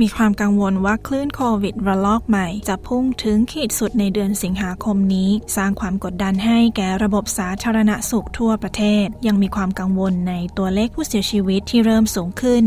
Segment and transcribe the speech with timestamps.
[0.00, 12.62] มีความกังวลว่าคลื่นโควิดระลอกใหม่ จะพุ่งถึงขีดสุดในเดือนสิงหาคมนี้ สร้างความกดดันให้แก่ระบบสาธารณสุขทั่วประเทศ ยังมีความกังวลในตัวเลขผู้เสียชีวิตที่เริ่มสูงขึ้น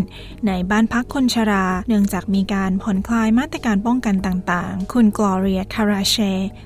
[0.48, 6.18] ในบ้านพักคนชรา เนื่องจากมีการผ่อนคลายมาตรการป้องกันต่างๆ คุณกลอเรียคาราเช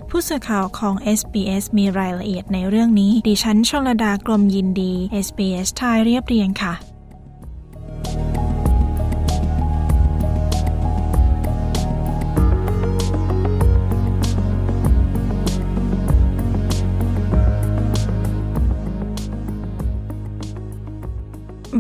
[0.09, 4.93] ผู้สื่อข่าวของ SBS มีรายละเอียดในเรื่องนี้ ดิฉันชลดากรมยินดี
[5.25, 6.95] SBS ไทยเรียบเรียงค่ะ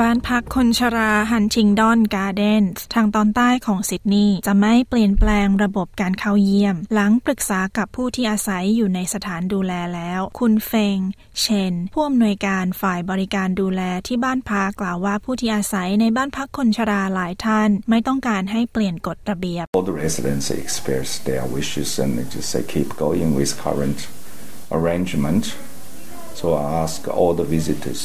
[0.01, 10.99] บ้านพักคนชราฮันชิงดอนการ์เดนส์ทางตอนใต้ของซิดนีย์จะไม่เปลี่ยนแปลงระบบการเข้าเยี่ยม หลังปรึกษากับผู้ที่อาศัยอยู่ในสถานดูแลแล้ว คุณเฟง
[11.39, 23.29] เชน ผู้อำนวยการฝ่ายบริการดูแลที่บ้านพักกล่าวว่าผู้ที่อาศัยในบ้านพักคนชราหลายท่าน ไม่ต้องการให้เปลี่ยนกฎระเบียบ All the residents express their wishes and they just say keep going
[23.39, 23.99] with current
[24.77, 25.43] arrangement
[26.39, 28.01] so I ask all the visitors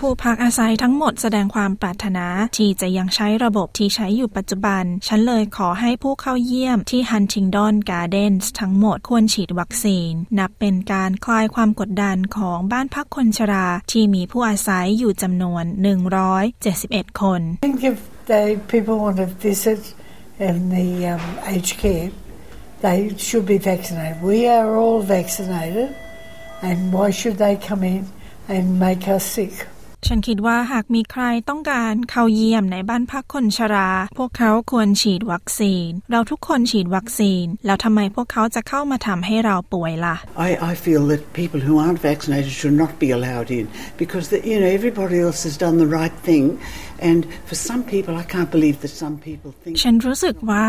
[0.00, 2.26] ผู้พักอาศัยทั้งหมดแสดงความปรารถนา
[2.56, 15.64] ที่จะยังใช้ระบบที่ใช้อยู่ปัจจุบัน ฉันเลยขอให้ผู้เข้าเยี่ยมที่ฮันทิงดอนการ์เดนส์ทั้งหมดควรฉีดวัคซีน นับเป็นการคลายความกดดันของบ้านพักคนชราที่มีผู้อาศัยอยู่จำนวน
[16.42, 17.40] 171 คน
[17.90, 17.98] if
[18.30, 19.82] they people want to visit
[20.48, 22.10] in the um, aged care
[22.84, 25.90] they should be vaccinated we are all vaccinated
[26.69, 28.03] and why should they come in
[28.55, 29.55] and make us sick
[30.07, 40.15] ฉันคิดว่าหากมีใครต้องการเข้าเยี่ยมในบ้านพักคนชรา พวกเขาควรฉีดวัคซีน เราทุกคนฉีดวัคซีน แล้วทำไมพวกเขาจะเข้ามาทำให้เราป่วยล่ะ
[40.47, 43.65] I, I feel that people who aren't vaccinated should not be allowed in
[44.01, 46.43] because the, you know everybody else has done the right thing
[47.10, 50.66] and for some people I can't believe that some people think ฉันรู้สึกว่า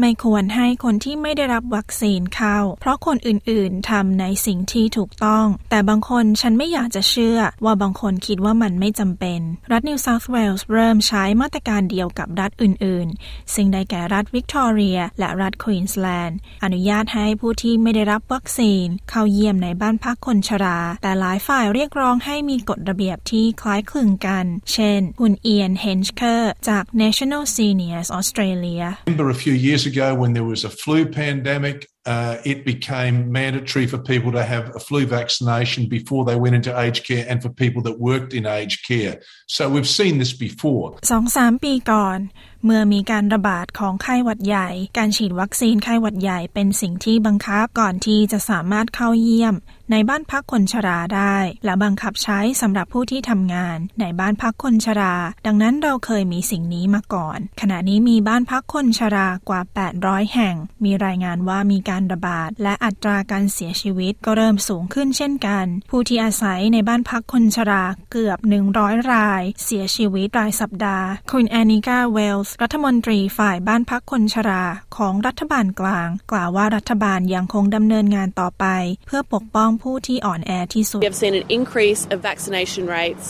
[0.00, 9.40] ไม่ควรให้คนที่ไม่ได้รับวัคซีนเข้า เพราะคนอื่นๆทำในสิ่งที่ถูกต้อง แต่บางคนฉันไม่อยากจะเชื่อว่าบางคนคิดว่ามันไม่จำเป็น
[9.72, 30.07] รัฐนิวเซาท์เวลส์เริ่มใช้มาตรการเดียวกับรัฐอื่นๆซึ่งได้แก่รัฐวิกตอเรีย และรัฐควีนส์แลนด์ อนุญาตให้ผู้ที่ไม่ได้รับวัคซีน เข้าเยี่ยมในบ้านพักคนชรา แต่หลายฝ่ายเรียกร้องให้มีกฎระเบียบที่คล้ายคลึงกัน เช่น คุณเอียเฮนชเคอร์จาก National Seniors Australia remember a few years ago
[30.21, 31.77] when there was a flu pandemic
[32.12, 36.72] uh, it became mandatory for people to have a flu vaccination before they went into
[36.84, 39.14] aged care and for people that worked in aged care.
[39.46, 40.86] So we've seen this before.
[41.10, 42.18] สองสามปีก่อน
[42.64, 49.54] เมื่อมีการระบาดของไข้หวัดใหญ่ การฉีดวัคซีนไข้หวัดใหญ่เป็นสิ่งที่บังคับก่อนที่จะสามารถเข้าเยี่ยม
[49.92, 55.16] ในบ้านพักคนชราได้ และบังคับใช้สำหรับผู้ที่ทำงาน ในบ้านพักคนชรา
[55.46, 59.60] ดังนั้นเราเคยมีสิ่งนี้มาก่อน ขณะนี้มีบ้านพักคนชรากว่า
[59.98, 68.38] 800 แห่ง มีรายงานว่ามีการการระบาด และอัตราการเสียชีวิตก็เริ่มสูงขึ้นเช่นกัน ผู้ที่อาศัยในบ้านพักคนชราเกือบ
[68.74, 74.64] 100 ราย เสียชีวิตรายสัปดาห์ คุณแอนิกาเวลส์รัฐมนตรีฝ่ายบ้านพักคนชรา
[74.96, 78.66] ของรัฐบาลกลาง กล่าวว่ารัฐบาลยังคงดำเนินงานต่อไป
[79.06, 83.26] เพื่อปกป้องผู้ที่อ่อนแอที่สุด We have seen an increase of vaccination rates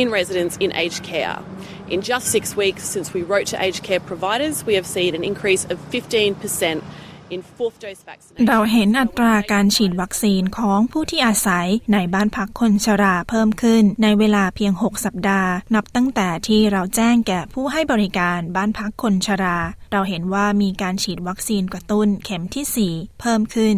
[0.00, 1.38] in residents in aged care.
[1.88, 5.24] In just six weeks since we wrote to aged care providers, we have seen an
[5.24, 6.82] increase of 15%
[8.48, 19.58] เราเห็นอัตราการฉีดวัคซีนของผู้ที่อาศัยในบ้านพักคนชราเพิ่มขึ้น ในเวลาเพียง 6 สัปดาห์ นับตั้งแต่ที่เราแจ้งแก่ผู้ให้บริการบ้านพักคนชรา
[19.92, 23.74] เราเห็นว่ามีการฉีดวัคซีนกระตุ้นเข็มที่ 4 เพิ่มขึ้น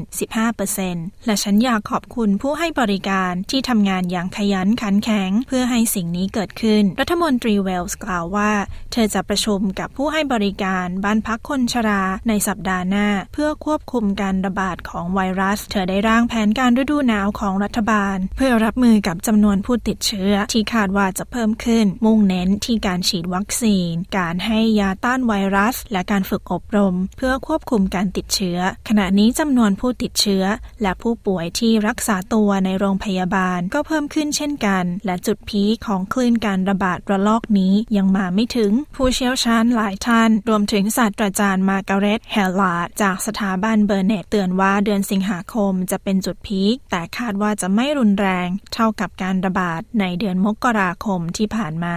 [0.61, 8.53] 15%และฉันอยากขอบคุณผู้ให้บริการที่ทำงานอย่างขยันขันแข็ง เพื่อให้สิ่งนี้เกิดขึ้น รัฐมนตรีเวลส์กล่าวว่า
[8.93, 28.59] เธอจะประชุมกับผู้ให้บริการบ้านพักคนชราในสัปดาห์หน้าเพื่อพื่อควบคุมการระบาดของไวรัส เธอได้ร่างแผนการฤดูหนาวของรัฐบาล เพื่อรับมือกับจำนวนผู้ติดเชื้อ ที่คาดว่าจะเพิ่มขึ้น มุ่งเน้นที่การฉีดวัคซีน การให้ยาต้านไวรัส และการฝึกอบรม เพื่อควบคุมการติดเชื้อ
[28.89, 30.45] ขณะนี้จำนวนผู้ติดเชื้อ
[30.83, 51.97] และผู้ป่วยที่รักษาตัวในโรงพยาบาลก็เพิ่มขึ้นเช่นกัน และจุด peak ของคลื่นการระบาดระลอกนี้ยังมาไม่ถึง ผู้เชี่ยวชาญหลายท่าน รวมถึงศาสตราจารย์มาการ์เร็ตเฮลลาดจากสถาบันเบอร์เนตเตือนว่าเดือนสิงหาคมจะเป็นจุด peak แต่คาดว่าจะไม่รุนแรงเท่ากับการระบาดในเดือนมกราคมที่ผ่านมา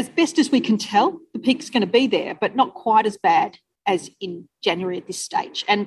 [0.00, 3.06] As best as we can tell, the peak's going to be there, but not quite
[3.10, 3.50] as bad
[3.94, 4.32] as in
[4.66, 5.58] January at this stage.
[5.72, 5.80] And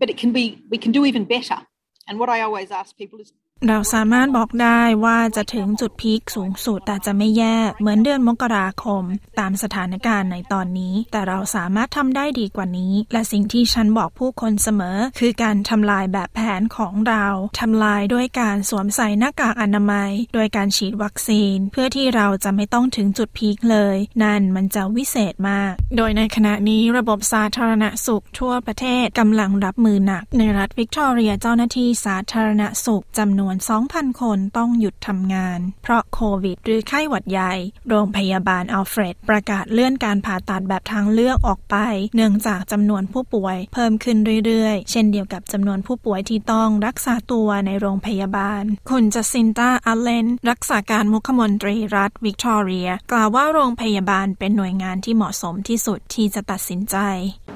[0.00, 1.58] but it can be we can do even better.
[2.06, 3.30] And what I always ask people is
[3.66, 9.02] เราสามารถบอกได้ว่าจะถึงจุดพีคสูงสุดแต่จะไม่แย่เหมือนเดือนมกราคม
[9.38, 17.26] ตามสถานการณ์ในตอนนี้ แต่เราสามารถทำได้ดีกว่านี้ และสิ่งที่ฉันบอกผู้คนเสมอ คือการทำลายแบบแผนของเรา
[17.60, 33.47] ทำลายด้วยการสวมใส่หน้ากากอนามัย โดยการฉีดวัคซีน เพื่อที่เราจะไม่ต้องถึงจุดพีคเลย นั่นมันจะวิเศษมาก โดยในขณะนี้ระบบสาธารณสุขทั่วประเทศกำลังรับมือหนัก ในรัฐวิกตอเรียเจ้าหน้าที่สาธารณสุขจำนวน
[33.84, 37.52] 2,000 คนต้องหยุดทำงาน เพราะโควิด หรือไข้หวัดใหญ่
[37.88, 41.76] โรงพยาบาลอัลเฟรด ประกาศเลื่อนการผ่าตัดแบบทางเลือกออกไป
[42.14, 56.96] เนื่องจากจำนวนผู้ป่วย เพิ่มขึ้นเรื่อยๆ เช่นเดียวกับจำนวนผู้ป่วยที่ต้องรักษาตัวในโรงพยาบาล คุณจาซินตาอัลเลน รักษาการมุขมนตรีรัฐวิกตอเรีย กล่าวว่าโรงพยาบาลเป็นหน่วยงานที่เหมาะสมที่สุดที่จะตัดสินใจ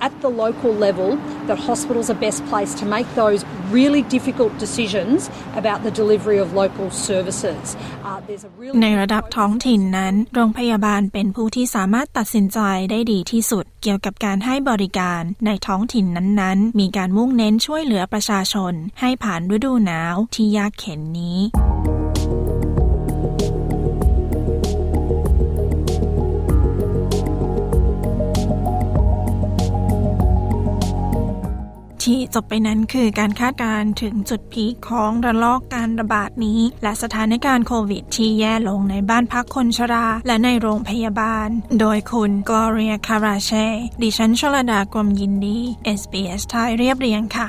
[0.06, 1.10] At the local level,
[1.48, 3.40] that hospitals are best placed to make those
[3.70, 5.18] really difficult decisions
[5.60, 7.64] about the delivery of local services.
[8.82, 12.58] ในระดับท้องถิ่นนั้น โรงพยาบาลเป็นผู้ที่สามารถตัดสินใจ
[12.90, 16.06] ได้ดีที่สุด เกี่ยวกับการให้บริการในท้องถิ่น
[16.40, 21.38] นั้นๆ มีการมุ่งเน้นช่วยเหลือประชาชน ให้ผ่านฤดูหนาวที่ยากเข็นนี้
[32.04, 41.48] ที่จบไปนั้นคือการคาดการณ์ถึงจุดพีคของระลอกการระบาดนี้ และสถานการณ์โควิดที่แย่ลงในบ้านพักคนชรา และในโรงพยาบาล
[41.80, 43.66] โดยคุณกอเรียคาราเช่
[44.02, 45.58] ดิฉันชลดากรมยินดี
[45.98, 47.48] SBS ไทยเรียบเรียงค่ะ